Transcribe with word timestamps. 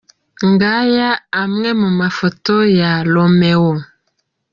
Ngaya 0.51 1.09
amwe 1.43 1.69
mu 1.81 1.89
mafoto 1.99 2.55
ya 2.79 2.91
Romeo. 3.13 3.69